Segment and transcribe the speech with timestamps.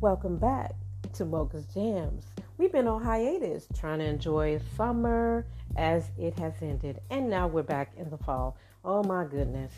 [0.00, 0.72] Welcome back
[1.12, 2.24] to Mocha's Jams.
[2.56, 5.44] We've been on hiatus trying to enjoy summer
[5.76, 8.56] as it has ended, and now we're back in the fall.
[8.82, 9.70] Oh my goodness.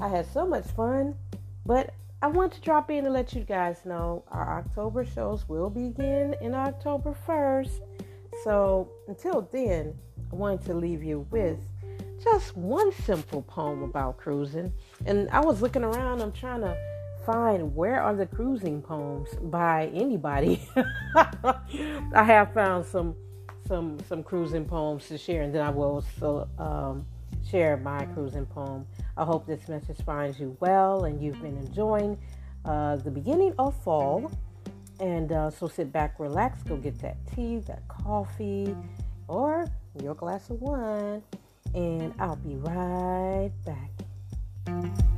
[0.00, 1.14] I had so much fun,
[1.64, 5.70] but I want to drop in and let you guys know our October shows will
[5.70, 7.82] begin in October 1st.
[8.42, 9.94] So until then,
[10.32, 11.60] I wanted to leave you with
[12.20, 14.72] just one simple poem about cruising.
[15.06, 16.76] And I was looking around, I'm trying to
[17.24, 20.68] find where are the cruising poems by anybody.
[22.14, 23.14] I have found some
[23.66, 27.06] some some cruising poems to share, and then I will also um,
[27.48, 28.86] share my cruising poem.
[29.16, 32.18] I hope this message finds you well and you've been enjoying
[32.64, 34.30] uh, the beginning of fall.
[35.00, 38.76] And uh, so sit back, relax, go get that tea, that coffee,
[39.26, 39.66] or
[40.00, 41.22] your glass of wine,
[41.74, 45.12] and I'll be right back.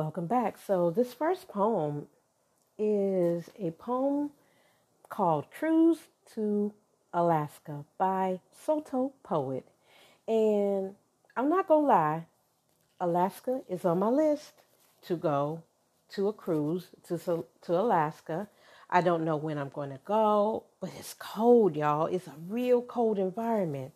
[0.00, 0.56] Welcome back.
[0.56, 2.06] So, this first poem
[2.78, 4.30] is a poem
[5.10, 5.98] called Cruise
[6.34, 6.72] to
[7.12, 9.66] Alaska by Soto Poet.
[10.26, 10.94] And
[11.36, 12.26] I'm not going to lie,
[12.98, 14.62] Alaska is on my list
[15.02, 15.64] to go
[16.14, 18.48] to a cruise to, to Alaska.
[18.88, 22.06] I don't know when I'm going to go, but it's cold, y'all.
[22.06, 23.92] It's a real cold environment.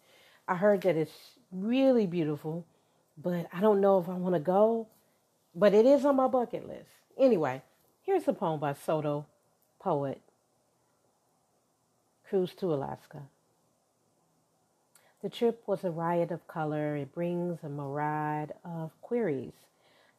[0.47, 2.67] I heard that it's really beautiful,
[3.17, 4.89] but I don't know if I want to go.
[5.55, 6.91] But it is on my bucket list.
[7.19, 7.63] Anyway,
[8.03, 9.27] here's a poem by Soto,
[9.79, 10.21] poet.
[12.29, 13.23] Cruise to Alaska.
[15.23, 16.97] The trip was a riot of color.
[16.97, 19.55] It brings a myriad of queries,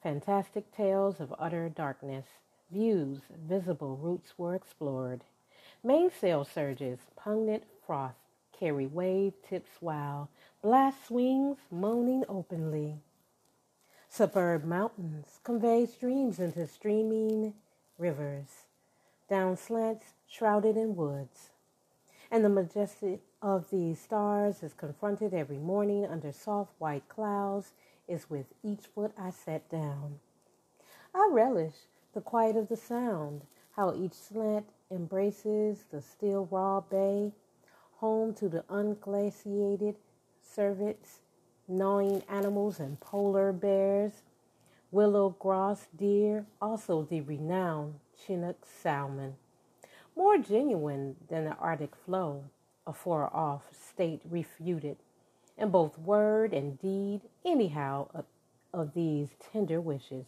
[0.02, 2.26] fantastic tales of utter darkness
[2.72, 5.24] Views, visible routes were explored.
[5.84, 8.16] Mainsail surges, pungent froth,
[8.52, 10.30] carry wave tips wow,
[10.64, 12.98] blast swings moaning openly.
[14.16, 17.54] Suburb mountains convey streams into streaming
[17.98, 18.64] rivers,
[19.30, 21.50] down slants shrouded in woods.
[22.32, 27.74] And the majesty of these stars is confronted every morning under soft white clouds,
[28.08, 30.20] is with each foot I set down.
[31.14, 31.76] I relish
[32.14, 33.42] the quiet of the sound,
[33.76, 37.34] how each slant embraces the still raw bay,
[37.98, 39.96] home to the unglaciated
[40.42, 41.20] cervix,
[41.68, 44.24] gnawing animals and polar bears,
[44.92, 47.96] willow grouse deer, also the renowned
[48.26, 49.36] Chinook salmon.
[50.16, 52.46] More genuine than the Arctic flow,
[52.88, 54.98] a far off state refuted,
[55.58, 58.26] in both word and deed, anyhow, of,
[58.74, 60.26] of these tender wishes.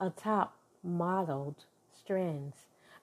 [0.00, 1.64] Atop mottled
[1.96, 2.56] strands.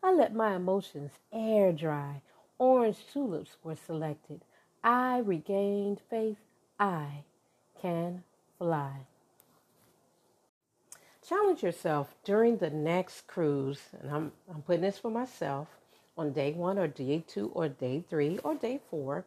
[0.04, 2.22] I let my emotions air dry.
[2.58, 4.42] Orange tulips were selected.
[4.84, 6.38] I regained faith.
[6.80, 7.24] I
[7.82, 8.24] can
[8.58, 9.06] fly.
[11.28, 15.68] Challenge yourself during the next cruise, and I'm, I'm putting this for myself
[16.18, 19.26] on day one or day two or day three or day four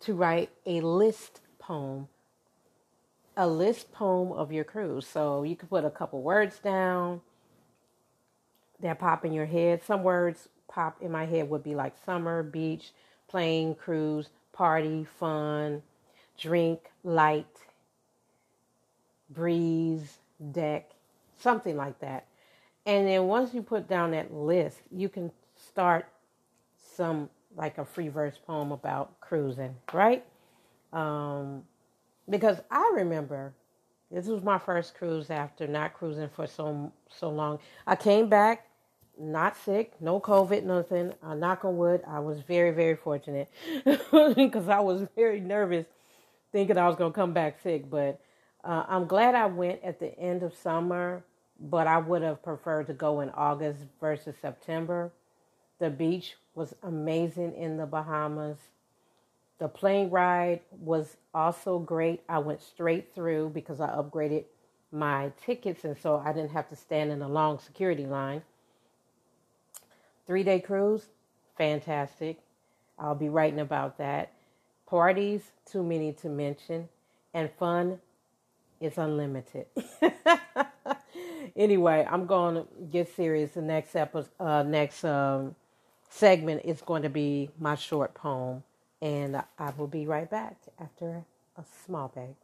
[0.00, 2.08] to write a list poem
[3.38, 5.06] a list poem of your cruise.
[5.06, 7.20] So you can put a couple words down,
[8.80, 9.82] that pop in your head.
[9.84, 12.90] Some words pop in my head would be like summer, beach,
[13.28, 15.82] plane, cruise, party, fun,
[16.38, 17.46] drink, light,
[19.30, 20.18] breeze,
[20.52, 20.90] deck,
[21.36, 22.26] something like that.
[22.86, 26.06] And then once you put down that list, you can start
[26.96, 30.24] some like a free verse poem about cruising, right?
[30.92, 31.64] Um,
[32.30, 33.52] because I remember
[34.10, 37.58] this was my first cruise after not cruising for so so long.
[37.86, 38.68] I came back
[39.18, 41.12] not sick, no COVID, nothing.
[41.22, 42.02] I knock on wood.
[42.06, 43.50] I was very, very fortunate
[43.84, 45.86] because I was very nervous
[46.52, 47.90] thinking I was going to come back sick.
[47.90, 48.20] But
[48.64, 51.22] uh, I'm glad I went at the end of summer,
[51.60, 55.12] but I would have preferred to go in August versus September.
[55.78, 58.58] The beach was amazing in the Bahamas.
[59.58, 62.22] The plane ride was also great.
[62.28, 64.44] I went straight through because I upgraded
[64.90, 68.42] my tickets, and so I didn't have to stand in a long security line.
[70.26, 71.06] Three day cruise,
[71.56, 72.38] fantastic.
[72.98, 74.32] I'll be writing about that.
[74.88, 76.88] Parties, too many to mention.
[77.34, 78.00] And fun
[78.80, 79.66] is unlimited.
[81.56, 83.52] anyway, I'm going to get serious.
[83.52, 85.54] The next episode, uh, next um,
[86.08, 88.62] segment is going to be my short poem.
[89.02, 91.22] And I will be right back after
[91.56, 92.34] a small break.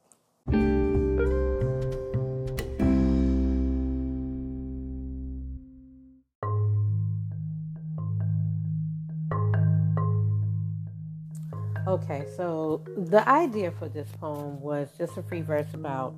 [11.86, 16.14] Okay, so the idea for this poem was just a free verse about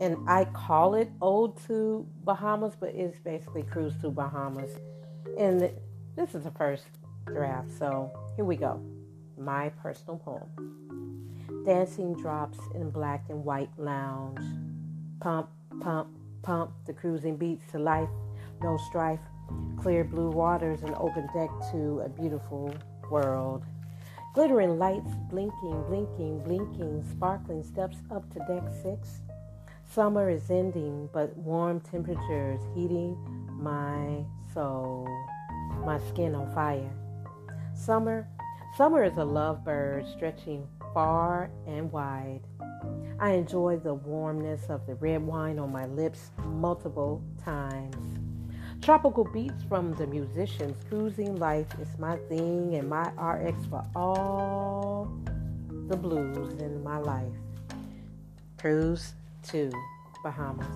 [0.00, 4.70] and I call it Ode to Bahamas, but it's basically Cruise to Bahamas.
[5.38, 5.70] And
[6.16, 6.84] this is the first
[7.26, 8.82] draft, so here we go.
[9.38, 11.64] My personal poem.
[11.66, 14.40] Dancing drops in black and white lounge.
[15.20, 15.50] Pump,
[15.82, 16.08] pump,
[16.42, 18.08] pump the cruising beats to life.
[18.62, 19.20] No strife.
[19.80, 22.74] Clear blue waters and open deck to a beautiful
[23.10, 23.64] world.
[24.32, 29.22] Glittering lights, blinking, blinking, blinking, sparkling steps up to deck six.
[29.92, 33.18] Summer is ending, but warm temperatures heating
[33.50, 34.24] my
[34.54, 35.08] soul,
[35.84, 36.92] my skin on fire.
[37.74, 38.28] Summer,
[38.76, 42.42] summer is a lovebird stretching far and wide.
[43.18, 48.19] I enjoy the warmness of the red wine on my lips multiple times.
[48.82, 50.74] Tropical beats from the musicians.
[50.88, 55.12] Cruising life is my thing and my RX for all
[55.88, 57.34] the blues in my life.
[58.56, 59.12] Cruise
[59.48, 59.70] to
[60.24, 60.66] Bahamas.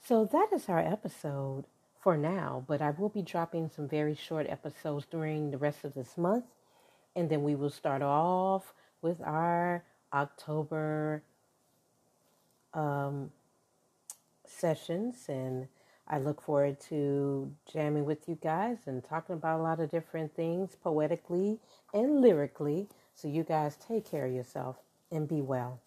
[0.00, 1.64] So that is our episode
[2.00, 5.94] for now, but I will be dropping some very short episodes during the rest of
[5.94, 6.46] this month.
[7.14, 11.22] And then we will start off with our October
[12.74, 13.30] um,
[14.46, 15.26] sessions.
[15.28, 15.68] And
[16.08, 20.34] I look forward to jamming with you guys and talking about a lot of different
[20.34, 21.58] things poetically
[21.94, 22.88] and lyrically.
[23.14, 24.76] So you guys take care of yourself
[25.10, 25.80] and be well.